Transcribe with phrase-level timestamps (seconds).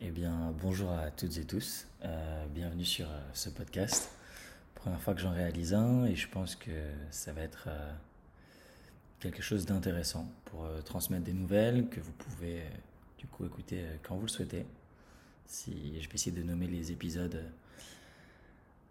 [0.00, 1.84] Eh bien, bonjour à toutes et tous.
[2.04, 4.12] Euh, bienvenue sur euh, ce podcast.
[4.76, 6.70] Première fois que j'en réalise un et je pense que
[7.10, 7.92] ça va être euh,
[9.18, 12.62] quelque chose d'intéressant pour transmettre des nouvelles que vous pouvez
[13.18, 14.66] du coup écouter quand vous le souhaitez.
[15.46, 17.42] Si je vais essayer de nommer les épisodes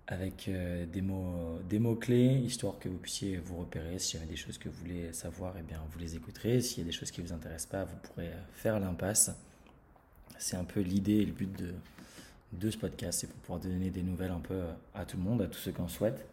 [0.07, 4.37] avec des mots des mots clés histoire que vous puissiez vous repérer si jamais des
[4.37, 7.11] choses que vous voulez savoir eh bien vous les écouterez s'il y a des choses
[7.11, 9.31] qui vous intéressent pas vous pourrez faire l'impasse
[10.39, 11.51] c'est un peu l'idée et le but
[12.53, 14.61] de, ce podcast, c'est pour pouvoir donner des nouvelles un peu
[14.93, 16.25] à tout le monde, à tous ceux qui en souhaitent.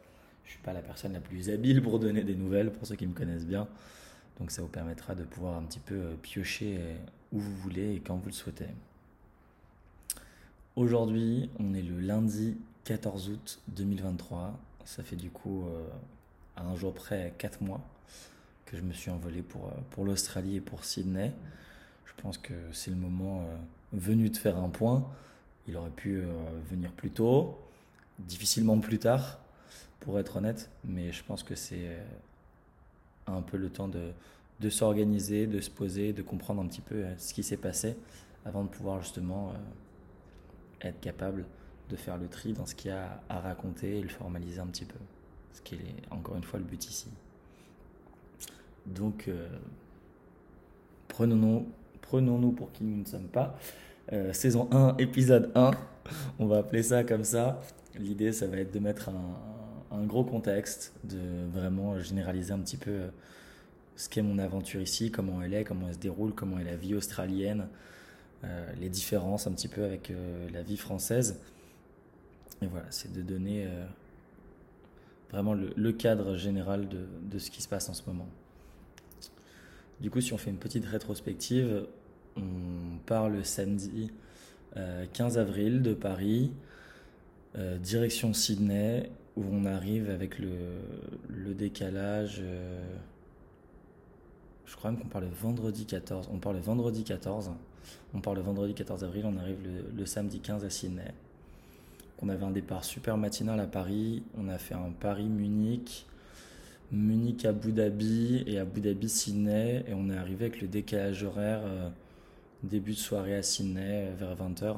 [0.44, 2.96] Je ne suis pas la personne la plus habile pour donner des nouvelles, pour ceux
[2.96, 3.66] qui me connaissent bien.
[4.38, 6.96] Donc ça vous permettra de pouvoir un petit peu euh, piocher euh,
[7.32, 8.66] où vous voulez et quand vous le souhaitez.
[10.76, 14.58] Aujourd'hui, on est le lundi 14 août 2023.
[14.84, 15.86] Ça fait du coup euh,
[16.56, 17.80] à un jour près 4 mois
[18.66, 19.58] que je me suis envolé euh,
[19.90, 21.32] pour l'Australie et pour Sydney.
[22.16, 23.56] Je pense que c'est le moment euh,
[23.92, 25.06] venu de faire un point.
[25.66, 26.26] Il aurait pu euh,
[26.70, 27.58] venir plus tôt,
[28.18, 29.38] difficilement plus tard,
[30.00, 32.04] pour être honnête, mais je pense que c'est euh,
[33.26, 34.12] un peu le temps de,
[34.60, 37.96] de s'organiser, de se poser, de comprendre un petit peu ce qui s'est passé
[38.44, 39.54] avant de pouvoir justement
[40.82, 41.46] être capable
[41.88, 44.66] de faire le tri dans ce qu'il y a à raconter et le formaliser un
[44.66, 44.98] petit peu.
[45.54, 47.08] Ce qui est encore une fois le but ici.
[48.84, 49.30] Donc,
[51.08, 51.66] prenons-nous
[52.04, 53.58] prenons-nous pour qui nous ne sommes pas.
[54.12, 55.70] Euh, saison 1, épisode 1,
[56.38, 57.60] on va appeler ça comme ça.
[57.98, 59.08] L'idée, ça va être de mettre
[59.90, 61.18] un, gros contexte, de
[61.52, 63.08] vraiment généraliser un petit peu euh,
[63.96, 66.76] ce qu'est mon aventure ici, comment elle est, comment elle se déroule, comment est la
[66.76, 67.68] vie australienne,
[68.42, 70.12] euh, les différences un petit peu avec
[70.52, 71.40] la vie française.
[72.60, 73.68] Et voilà, c'est de donner
[75.30, 78.28] vraiment le, cadre général de ce qui se passe en ce moment.
[80.00, 81.86] Du coup, si on fait une petite rétrospective,
[82.36, 84.10] on part le samedi
[84.76, 86.52] euh, 15 avril de Paris,
[87.56, 92.40] euh, direction Sydney, où on arrive avec le, décalage.
[92.42, 92.84] euh,
[94.66, 96.28] je crois même qu'on parle le vendredi 14.
[96.32, 97.52] On parle le vendredi 14.
[98.14, 101.12] On part le vendredi 14 avril, on arrive le, le samedi 15 à Sydney.
[102.22, 104.22] On avait un départ super matinal à Paris.
[104.38, 106.06] On a fait un Paris-Munich.
[106.92, 111.60] Munich Abu Dhabi et Abu Dhabi Sydney et on est arrivé avec le décalage horaire
[111.64, 111.88] euh,
[112.62, 114.76] début de soirée à Sydney euh, vers 20h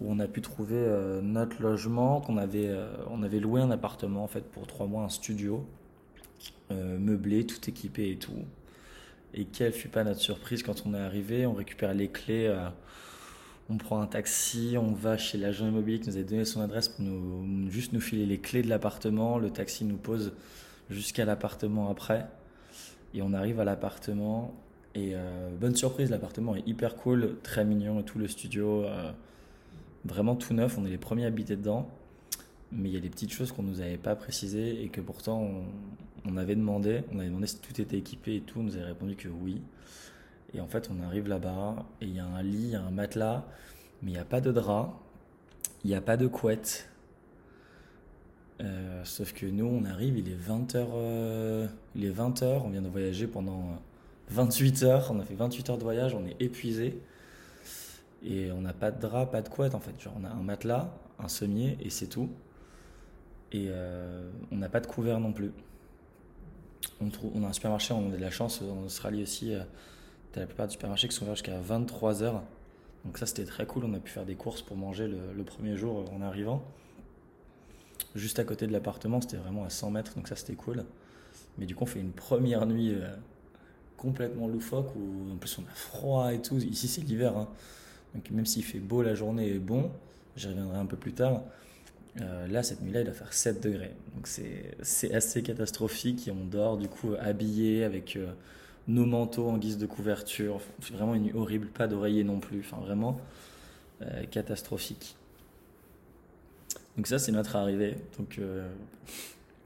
[0.00, 2.74] où on a pu trouver euh, notre logement qu'on avait
[3.10, 5.64] on avait loué un appartement en fait pour trois mois un studio
[6.70, 8.44] meublé tout équipé et tout
[9.32, 12.52] et quelle fut pas notre surprise quand on est arrivé on récupère les clés
[13.70, 16.88] on prend un taxi, on va chez l'agent immobilier qui nous a donné son adresse
[16.88, 19.38] pour nous, juste nous filer les clés de l'appartement.
[19.38, 20.32] Le taxi nous pose
[20.90, 22.26] jusqu'à l'appartement après.
[23.14, 24.54] Et on arrive à l'appartement.
[24.94, 28.84] Et euh, bonne surprise, l'appartement est hyper cool, très mignon et tout, le studio.
[28.84, 29.12] euh,
[30.04, 31.88] vraiment tout neuf, on est les premiers à habiter dedans.
[32.72, 35.40] Mais il y a des petites choses qu'on nous avait pas précisées et que pourtant
[35.40, 35.64] on,
[36.26, 37.02] on avait demandé.
[37.12, 38.60] On avait demandé si tout était équipé et tout.
[38.60, 39.60] On nous avait répondu que oui.
[40.54, 42.82] Et en fait, on arrive là-bas et il y a un lit, il y a
[42.82, 43.44] un matelas,
[44.02, 45.00] mais il n'y a pas de drap,
[45.82, 46.88] il n'y a pas de couette.
[48.60, 52.88] Euh, sauf que nous, on arrive, il est 20h, il est 20h, on vient de
[52.88, 53.80] voyager pendant
[54.30, 56.98] 28 heures, on a fait 28 heures de voyage, on est épuisé.
[58.24, 60.00] Et on n'a pas de drap, pas de couette en fait.
[60.00, 62.30] Genre, on a un matelas, un sommier et c'est tout.
[63.52, 65.52] Et euh, on n'a pas de couvert non plus.
[67.00, 69.54] On, trouve, on a un supermarché, on a de la chance en Australie aussi.
[69.54, 69.62] euh,
[70.32, 72.40] T'as la plupart des supermarchés qui sont ouverts jusqu'à 23h.
[73.04, 73.84] Donc ça, c'était très cool.
[73.84, 76.64] On a pu faire des courses pour manger le, premier jour euh, en arrivant.
[78.14, 80.84] Juste à côté de l'appartement, c'était vraiment à 100 mètres, donc ça, c'était cool.
[81.58, 83.08] Mais du coup, on fait une première nuit euh,
[83.96, 86.56] complètement loufoque où en plus on a froid et tout.
[86.58, 87.36] Ici, c'est l'hiver.
[87.36, 87.48] hein.
[88.14, 89.90] Donc même s'il fait beau la journée et bon,
[90.36, 91.42] j'y reviendrai un peu plus tard.
[92.20, 93.94] euh, là, cette nuit-là, il doit faire 7 degrés.
[94.14, 98.32] Donc c'est assez catastrophique et on dort du coup habillé avec euh,
[98.88, 100.60] nos manteaux en guise de couverture.
[100.82, 102.60] C'est vraiment une nuit horrible, pas d'oreiller non plus.
[102.60, 103.20] Enfin, vraiment
[104.30, 105.16] catastrophique.
[106.96, 107.96] Donc ça, c'est notre arrivée.
[108.18, 108.68] Donc euh,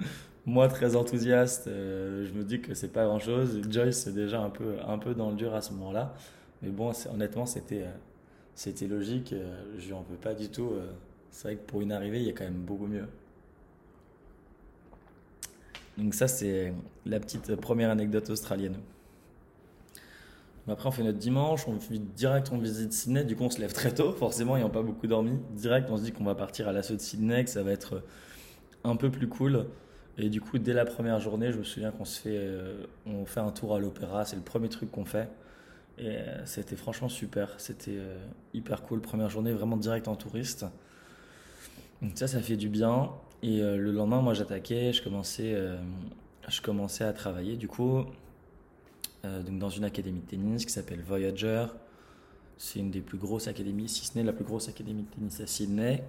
[0.46, 3.60] moi, très enthousiaste, euh, je me dis que c'est pas grand-chose.
[3.68, 6.14] Joyce, c'est déjà un peu, un peu dans le dur à ce moment-là.
[6.62, 7.92] Mais bon, honnêtement, c'était euh,
[8.54, 9.34] c'était logique.
[9.78, 10.72] je lui en veux pas du tout.
[11.30, 13.06] c'est vrai que pour une arrivée, il y a quand même beaucoup mieux.
[15.96, 16.72] Donc ça, c'est
[17.06, 18.74] la petite première anecdote australienne.
[20.70, 21.78] Après, on fait notre dimanche, on
[22.14, 23.24] direct, on visite Sydney.
[23.24, 25.38] Du coup, on se lève très tôt, forcément, ayant pas beaucoup dormi.
[25.52, 28.02] Direct, on se dit qu'on va partir à l'assaut de Sydney, que ça va être
[28.84, 29.66] un peu plus cool.
[30.18, 33.50] Et du coup, dès la première journée, je me souviens qu'on se fait, euh, un
[33.50, 34.24] tour à l'opéra.
[34.24, 35.28] C'est le premier truc qu'on fait.
[35.96, 37.54] Et c'était franchement super.
[37.58, 37.98] C'était
[38.54, 39.00] hyper cool.
[39.00, 40.64] Première journée vraiment direct en touriste.
[42.02, 43.10] Donc ça, ça fait du bien.
[43.42, 44.92] Et le lendemain, moi, j'attaquais.
[44.92, 45.56] Je commençais,
[46.48, 47.56] je commençais à travailler.
[47.56, 48.04] Du coup,
[49.24, 51.66] donc dans une académie de tennis qui s'appelle Voyager.
[52.56, 55.40] C'est une des plus grosses académies, si ce n'est la plus grosse académie de tennis
[55.40, 56.02] à Sydney.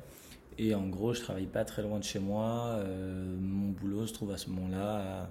[0.57, 2.75] Et en gros, je travaille pas très loin de chez moi.
[2.79, 5.29] Euh, mon boulot se trouve à ce moment-là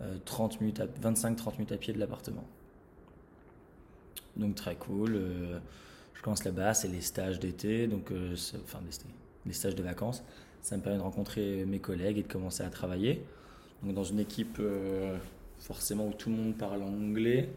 [0.00, 2.44] à 30 euh, minutes 25-30 minutes à pied de l'appartement.
[4.36, 5.14] Donc très cool.
[5.14, 5.58] Euh,
[6.14, 8.12] je commence là-bas, c'est les stages d'été, donc
[8.64, 8.80] enfin
[9.46, 10.22] les stages de vacances.
[10.62, 13.24] Ça me permet de rencontrer mes collègues et de commencer à travailler.
[13.82, 14.60] Donc dans une équipe
[15.60, 17.48] forcément où tout le monde parle anglais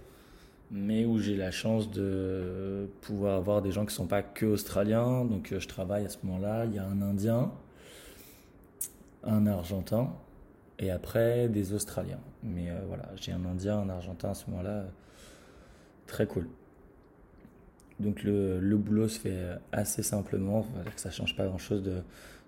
[0.73, 4.47] mais où j'ai la chance de pouvoir avoir des gens qui ne sont pas que
[4.47, 5.23] australiens.
[5.23, 6.65] Donc euh, je travaille à ce moment-là.
[6.65, 7.51] Il y a un Indien,
[9.23, 10.11] un Argentin
[10.79, 12.19] et après des Australiens.
[12.41, 14.85] Mais euh, voilà, j'ai un Indien, un Argentin à ce moment-là.
[16.07, 16.49] Très cool.
[17.99, 20.65] Donc le, boulot se fait assez simplement.
[20.95, 22.01] Ça ne change pas grand-chose de,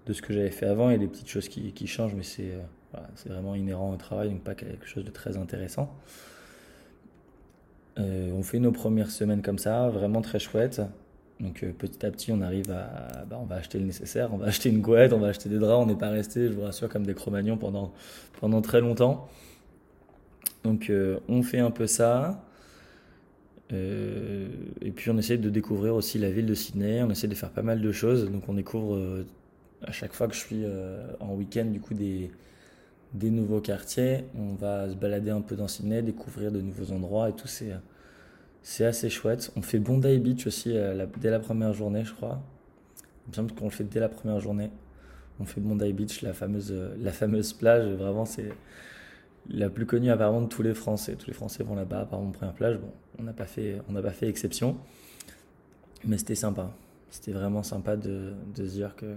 [0.07, 0.89] de, ce que j'avais fait avant.
[0.89, 2.53] Il y a des petites choses qui, qui changent, mais c'est
[2.95, 5.95] voilà, vraiment inhérent au travail, donc pas quelque chose de très intéressant.
[7.97, 10.81] Euh, on fait nos premières semaines comme ça, vraiment très chouette.
[11.39, 14.37] Donc euh, petit à petit, on arrive à, bah, on va acheter le nécessaire, on
[14.37, 15.83] va acheter une couette, on va acheter des draps.
[15.83, 17.93] On n'est pas resté, je vous rassure, comme des Cro-Magnons pendant
[18.39, 19.27] pendant très longtemps.
[20.63, 22.41] Donc euh, on fait un peu ça.
[23.71, 27.01] et puis on essaie de découvrir aussi la ville de Sydney.
[27.03, 28.29] On essaie de faire pas mal de choses.
[28.29, 29.23] Donc on découvre
[29.83, 30.63] à chaque fois que je suis
[31.19, 32.31] en week-end du coup des
[33.13, 34.25] des nouveaux quartiers.
[34.37, 37.47] On va se balader un peu dans Sydney, découvrir de nouveaux endroits et tout.
[37.47, 37.71] C'est,
[38.61, 39.51] c'est assez chouette.
[39.55, 42.41] On fait Bondi Beach aussi euh, dès la première journée, je crois.
[43.25, 44.69] Il me semble qu'on le fait dès la première journée.
[45.39, 47.87] On fait Bondi Beach, la fameuse, euh, la fameuse plage.
[47.93, 48.49] Vraiment, c'est
[49.49, 51.15] la plus connue apparemment de tous les Français.
[51.15, 52.77] Tous les Français vont là-bas, apparemment, première plage.
[52.77, 54.77] Bon, on n'a pas fait, pas fait exception.
[56.03, 56.71] Mais c'était sympa.
[57.09, 59.15] C'était vraiment sympa de, de se dire que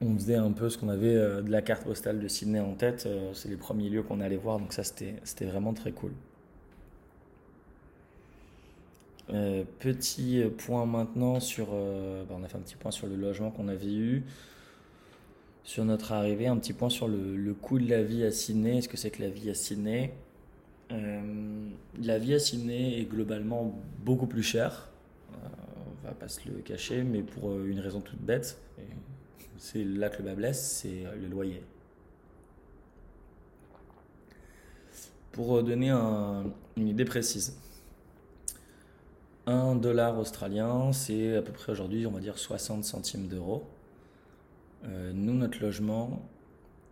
[0.00, 2.74] on faisait un peu ce qu'on avait euh, de la carte postale de Sydney en
[2.74, 3.04] tête.
[3.06, 6.12] Euh, c'est les premiers lieux qu'on allait voir, donc ça c'était vraiment très cool.
[9.30, 11.66] Euh, petit point maintenant sur.
[11.66, 14.24] Bah, on a fait un petit point sur le logement qu'on avait eu.
[15.64, 18.78] Sur notre arrivée, un petit point sur le, coût de la vie à Sydney.
[18.78, 20.14] Est-ce que c'est que la vie à Sydney?
[20.90, 24.88] La vie à Sydney est globalement beaucoup plus chère.
[25.34, 28.58] on va pas se le cacher, mais pour une raison toute bête
[29.58, 31.62] c'est là que le bas blesse, c'est le loyer.
[35.32, 37.56] Pour donner une idée précise,
[39.46, 43.64] un dollar australien, c'est à peu près aujourd'hui, on va dire 60 centimes d'euros.
[44.84, 46.22] Euh, nous, notre logement,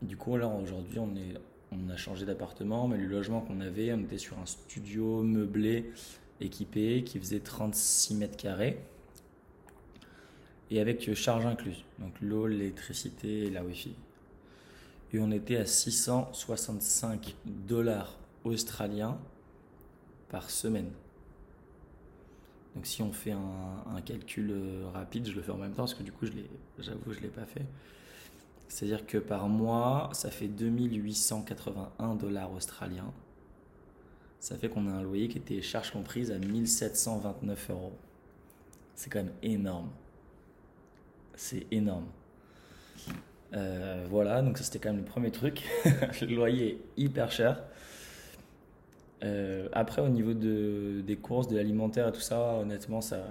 [0.02, 4.18] du coup, là aujourd'hui, on a changé d'appartement, mais le logement qu'on avait, on était
[4.18, 5.92] sur un studio meublé
[6.40, 8.78] équipé qui faisait 36 mètres carrés
[10.70, 13.94] et avec charge incluse, donc l'eau, l'électricité et la Wi-Fi.
[15.12, 19.18] Et on était à 665 dollars australiens
[20.28, 20.90] par semaine.
[22.74, 25.94] Donc si on fait un, calcul euh, rapide, je le fais en même temps parce
[25.94, 26.26] que du coup,
[26.78, 27.64] j'avoue, je ne l'ai pas fait.
[28.68, 33.12] C'est-à-dire que par mois, ça fait 2881 dollars australiens.
[34.40, 37.96] Ça fait qu'on a un loyer qui était charge comprise à 1729 euros.
[38.96, 39.88] C'est quand même énorme
[41.36, 42.06] c'est énorme.
[43.54, 45.62] Euh, voilà, donc ça c'était quand même le premier truc.
[46.20, 47.62] le loyer est hyper cher.
[49.22, 53.24] Euh, après, au niveau de, des courses, de l'alimentaire et tout ça, honnêtement, ça,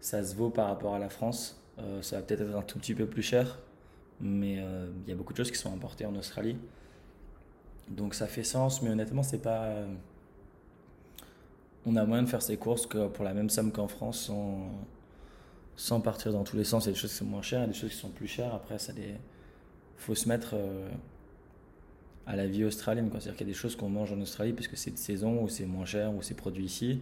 [0.00, 1.62] ça se vaut par rapport à la France.
[1.78, 3.58] Euh, ça va peut-être être un tout petit peu plus cher,
[4.20, 6.56] mais il y a beaucoup de choses qui sont importées en Australie.
[7.88, 9.74] Donc ça fait sens, mais honnêtement, c'est pas.
[11.84, 14.30] On a moyen de faire ses courses que pour la même somme qu'en France
[15.76, 16.84] sans partir dans tous les sens.
[16.84, 18.26] Il y a des choses qui sont moins chères, et des choses qui sont plus
[18.26, 18.54] chères.
[18.54, 18.92] Après, ça
[19.96, 20.88] faut se mettre euh,
[22.26, 23.08] à la vie australienne.
[23.12, 25.42] C'est-à-dire qu'il y a des choses qu'on mange en Australie parce que c'est de saison,
[25.42, 27.00] ou c'est moins cher, ou c'est produit ici.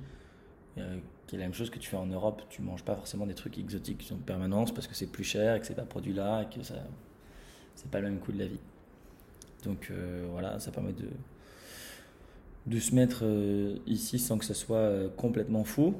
[0.78, 0.98] Euh,
[1.32, 2.42] est la même chose que tu fais en Europe.
[2.50, 5.22] Tu manges pas forcément des trucs exotiques qui sont en permanence parce que c'est plus
[5.22, 6.74] cher et que c'est pas produit là et que ça
[7.76, 8.58] c'est pas le même coût de la vie.
[9.62, 11.08] Donc euh, voilà, ça permet de
[12.66, 13.22] de se mettre
[13.86, 15.94] ici sans que ce soit complètement fou.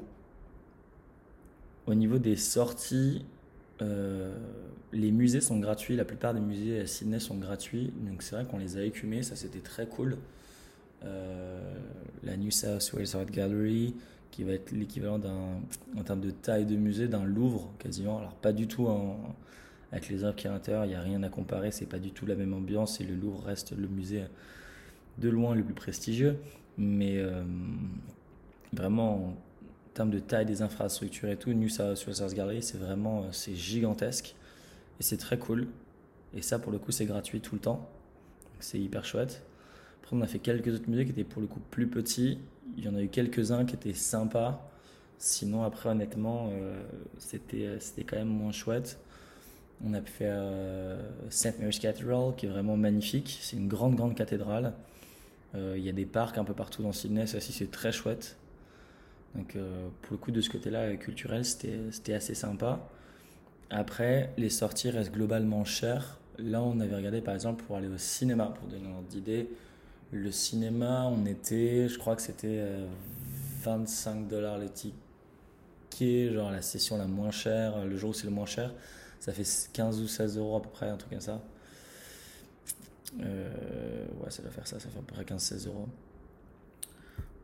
[1.87, 3.25] Au niveau des sorties,
[3.81, 4.35] euh,
[4.93, 5.95] les musées sont gratuits.
[5.95, 7.91] La plupart des musées à Sydney sont gratuits.
[8.05, 9.23] Donc c'est vrai qu'on les a écumés.
[9.23, 10.17] Ça, c'était très cool.
[11.03, 11.59] Euh,
[12.23, 13.95] la New South Wales Art Gallery,
[14.29, 15.59] qui va être l'équivalent d'un,
[15.97, 18.19] en termes de taille de musée d'un Louvre quasiment.
[18.19, 18.87] Alors pas du tout
[19.91, 21.71] avec les œuvres qui à l'intérieur, il n'y a rien à comparer.
[21.71, 24.23] C'est pas du tout la même ambiance et le Louvre reste le musée
[25.17, 26.37] de loin le plus prestigieux.
[26.77, 27.43] Mais euh,
[28.73, 29.35] vraiment en
[29.93, 34.35] termes de taille des infrastructures et tout, South Wales Gallery, c'est vraiment c'est gigantesque
[34.99, 35.67] et c'est très cool.
[36.33, 37.89] Et ça, pour le coup, c'est gratuit tout le temps.
[38.59, 39.43] C'est hyper chouette.
[40.01, 42.39] Après, on a fait quelques autres musées qui étaient pour le coup plus petits.
[42.77, 44.69] Il y en a eu quelques-uns qui étaient sympas.
[45.17, 46.81] Sinon, après, honnêtement, euh,
[47.17, 48.97] c'était, c'était quand même moins chouette.
[49.83, 51.59] On a faire euh, St.
[51.59, 53.39] Mary's Cathedral, qui est vraiment magnifique.
[53.41, 54.73] C'est une grande, grande cathédrale.
[55.55, 57.27] Euh, il y a des parcs un peu partout dans Sydney.
[57.27, 58.37] Ça aussi, c'est très chouette.
[59.35, 59.57] Donc,
[60.01, 62.89] pour le coup, de ce côté-là, culturel, c'était, assez sympa.
[63.69, 66.19] Après, les sorties restent globalement chères.
[66.37, 69.49] Là, on avait regardé par exemple pour aller au cinéma, pour donner une ordre d'idée.
[70.11, 72.61] Le cinéma, on était, je crois que c'était
[73.63, 78.25] 25 euh, dollars le ticket, genre la session la moins chère, le jour où c'est
[78.25, 78.73] le moins cher.
[79.19, 81.41] Ça fait 15 ou 16 euros à peu près, un truc comme ça.
[83.21, 85.87] Euh, ouais, ça doit faire ça, ça fait à peu près 15-16 euros.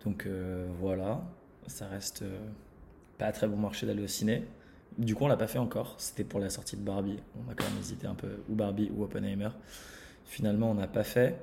[0.04, 1.22] Donc euh, voilà,
[1.68, 2.24] ça reste
[3.18, 4.44] pas très bon marché d'aller au ciné.
[4.98, 5.96] Du coup, on l'a pas fait encore.
[5.98, 7.20] C'était pour la sortie de Barbie.
[7.36, 9.50] On a quand même hésité un peu, ou Barbie ou Oppenheimer.
[10.26, 11.40] Finalement, on n'a pas fait.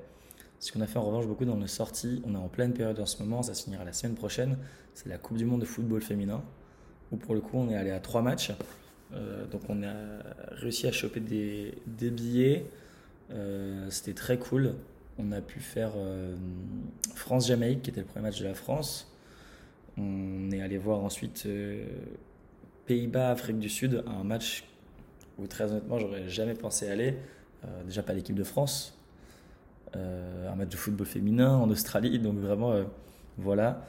[0.59, 2.99] Ce qu'on a fait en revanche beaucoup dans nos sorties, on est en pleine période
[2.99, 4.57] en ce moment, ça se finira la semaine prochaine.
[4.93, 6.43] C'est la Coupe du Monde de football féminin.
[7.11, 8.51] Où pour le coup, on est allé à trois matchs.
[9.13, 9.93] Euh, donc, on a
[10.51, 12.65] réussi à choper des, billets.
[13.31, 14.75] Euh, c'était très cool.
[15.17, 16.35] On a pu faire euh,
[17.15, 19.14] France-Jamaïque, qui était le premier match de la France.
[19.97, 21.47] On est allé voir ensuite
[22.85, 24.65] Pays-Bas, Afrique du Sud, un match
[25.37, 27.15] où très honnêtement, j'aurais jamais pensé aller.
[27.65, 28.97] Euh, déjà pas l'équipe de France,
[29.95, 32.83] euh, un match de football féminin en Australie, donc vraiment, euh,
[33.37, 33.85] voilà.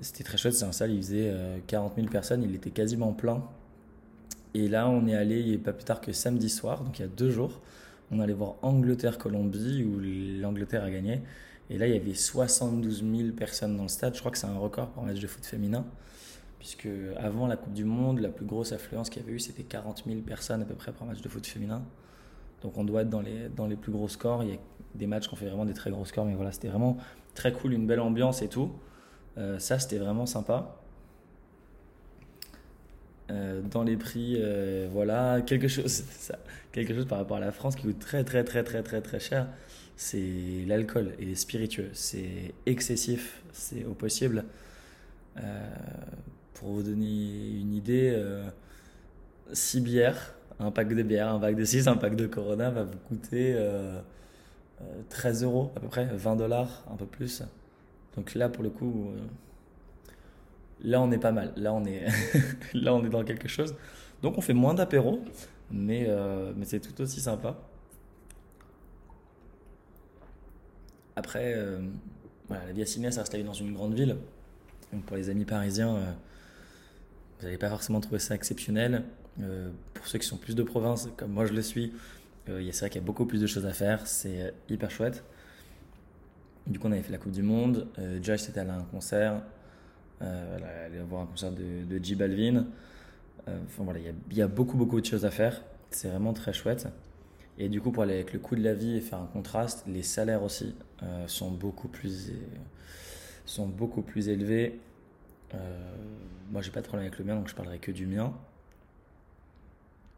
[0.00, 1.34] C'était très chouette, c'est un salle, il faisait
[1.68, 3.42] 40 000 personnes, il était quasiment plein.
[4.52, 7.08] Et là, on est allé, pas plus tard que samedi soir, donc il y a
[7.08, 7.62] deux jours,
[8.10, 9.98] on allait voir Angleterre-Colombie, où
[10.42, 11.22] l'Angleterre a gagné.
[11.70, 14.14] Et là, il y avait 72 000 personnes dans le stade.
[14.14, 15.84] Je crois que c'est un record pour un match de foot féminin
[16.66, 19.62] puisque avant la Coupe du Monde, la plus grosse affluence qu'il y avait eu, c'était
[19.62, 21.80] 40 000 personnes à peu près pour un match de foot féminin.
[22.62, 24.42] Donc on doit être dans les, plus gros scores.
[24.42, 24.58] Il y a
[24.96, 26.96] des matchs qui ont fait vraiment des très gros scores, mais voilà, c'était vraiment
[27.34, 28.72] très cool, une belle ambiance et tout.
[29.38, 30.80] Euh, ça, c'était vraiment sympa.
[33.30, 36.38] Euh, dans les prix, euh, voilà, quelque chose, ça,
[36.72, 39.18] quelque chose par rapport à la France qui coûte très très très très très très
[39.18, 39.48] cher,
[39.96, 41.90] c'est l'alcool et les spiritueux.
[41.92, 44.44] C'est excessif, c'est au possible.
[46.54, 48.16] Pour vous donner une idée,
[49.52, 52.70] 6 euh, bières, un pack de bières, un pack de 6, un pack de Corona
[52.70, 53.54] va vous coûter
[55.10, 57.42] 13 euh, euh, euros à peu près, 20 dollars, un peu plus.
[58.16, 59.10] Donc là, pour le coup,
[60.82, 61.52] là on est pas mal.
[61.56, 62.06] Là on est,
[62.74, 63.74] là on est dans quelque chose.
[64.22, 65.20] Donc on fait moins d'apéro,
[65.70, 66.08] mais,
[66.56, 67.56] mais c'est tout aussi sympa.
[71.16, 71.54] Après,
[72.48, 74.16] voilà, la vie à Sydney, ça reste dans une grande ville.
[74.92, 76.16] Donc pour les amis parisiens,
[77.38, 79.04] vous n'allez pas forcément trouver ça exceptionnel.
[79.42, 81.92] Euh, pour ceux qui sont plus de province, comme moi je le suis,
[82.48, 84.06] euh, c'est vrai qu'il y a beaucoup plus de choses à faire.
[84.06, 85.24] C'est euh, hyper chouette.
[86.66, 87.86] Du coup, on avait fait la Coupe du Monde.
[88.22, 89.40] Joyce était allé à un concert.
[90.20, 92.66] Elle allait voir un concert de, de J Balvin.
[93.46, 95.62] Enfin voilà, il y, a, beaucoup, beaucoup de choses à faire.
[95.90, 96.88] C'est vraiment très chouette.
[97.58, 99.84] Et du coup, pour aller avec le coût de la vie et faire un contraste,
[99.86, 100.74] les salaires aussi
[101.26, 102.32] sont, beaucoup plus,
[103.44, 104.80] sont beaucoup plus élevés.
[105.54, 105.58] Euh,
[106.50, 108.32] moi, j'ai pas de problème avec le mien, donc je parlerai que du mien.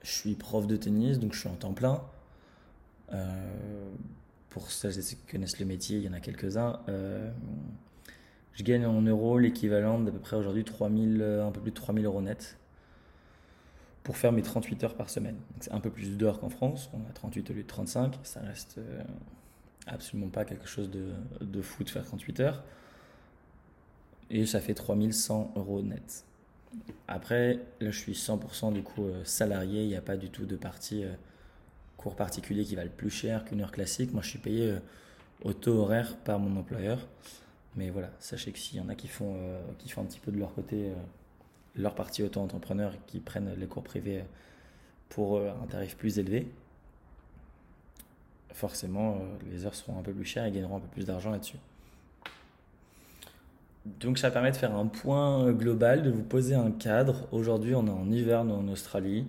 [0.02, 2.02] Je suis prof de tennis, donc je suis en temps plein.
[3.12, 3.90] Euh,
[4.50, 6.80] pour ceux qui connaissent le métier, il y en a quelques-uns.
[8.58, 11.76] Euh, je gagne en euros l'équivalent d'à peu près aujourd'hui 3000, un peu plus de
[11.76, 12.58] 3000 euros net
[14.02, 15.36] pour faire mes 38 heures par semaine.
[15.60, 18.40] C'est un peu plus d'heures qu'en France, on a 38 au lieu de 35, ça
[18.40, 18.80] reste
[19.86, 22.64] absolument pas quelque chose de, de fou de faire 38 heures
[24.30, 26.24] et ça fait 3100 euros net.
[27.06, 30.44] Après, là, je suis 100% du coup euh, salarié, il n'y a pas du tout
[30.44, 31.12] de partie euh,
[31.96, 34.12] cours particulier qui valent plus cher qu'une heure classique.
[34.12, 34.78] Moi, je suis payé euh,
[35.44, 37.06] au taux horaire par mon employeur.
[37.76, 39.36] Mais voilà, sachez que s'il y en a qui font,
[39.78, 40.90] qui font un petit peu de leur côté
[41.76, 44.24] leur partie auto-entrepreneur et qui prennent les cours privés
[45.08, 46.48] pour un tarif plus élevé,
[48.52, 49.18] forcément,
[49.50, 51.58] les heures seront un peu plus chères et gagneront un peu plus d'argent là-dessus.
[54.00, 57.28] Donc ça permet de faire un point global, de vous poser un cadre.
[57.32, 59.26] Aujourd'hui, on est en hiver, en Australie.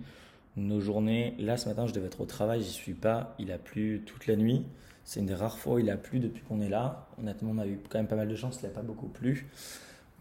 [0.58, 3.36] Nos journées, là ce matin, je devais être au travail, j'y suis pas.
[3.39, 4.65] Il a plu toute la nuit.
[5.09, 7.07] C'est une des rares fois où il a plu depuis qu'on est là.
[7.19, 9.47] Honnêtement, on a eu quand même pas mal de chance, il n'a pas beaucoup plu.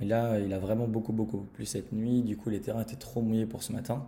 [0.00, 2.23] Mais là, il a vraiment beaucoup, beaucoup plu cette nuit.
[2.23, 4.07] Du coup, les terrains étaient trop mouillés pour ce matin.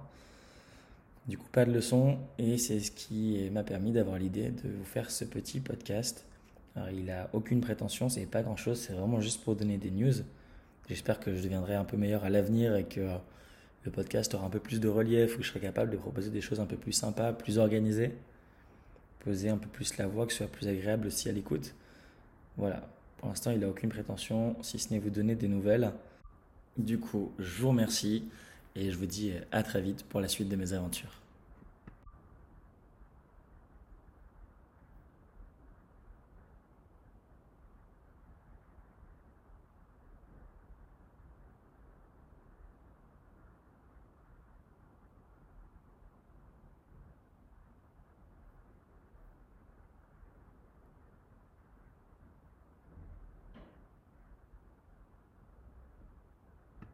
[1.26, 2.16] Du coup, pas de leçon.
[2.38, 6.24] Et c'est ce qui m'a permis d'avoir l'idée de vous faire ce petit podcast
[6.92, 10.12] il a aucune prétention, c'est pas grand chose, c'est vraiment juste pour donner des news.
[10.88, 13.00] J'espère que je deviendrai un peu meilleur à l'avenir et que
[13.84, 16.40] le podcast aura un peu plus de relief, où je serai capable de proposer des
[16.40, 18.12] choses un peu plus sympas, plus organisées,
[19.24, 21.74] poser un peu plus la voix, que ce soit plus agréable aussi à l'écoute.
[22.56, 25.92] Voilà, pour l'instant, il n'a aucune prétention, si ce n'est vous donner des nouvelles.
[26.76, 28.24] Du coup, je vous remercie
[28.74, 31.20] et je vous dis à très vite pour la suite de mes aventures.